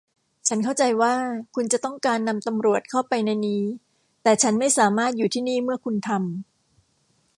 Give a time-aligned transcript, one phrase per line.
[0.47, 1.13] ฉันเข้าใจว่า
[1.55, 3.63] คุณจะต้องการนำตำรวจเข้าไปในนี้
[4.23, 6.21] แต่ฉันไม่สามารถอยู่ที่นี่เมื่อคุณทำ